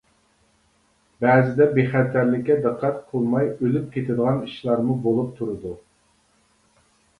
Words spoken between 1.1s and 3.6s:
بەزىدە بىخەتەرلىككە دىققەت قىلماي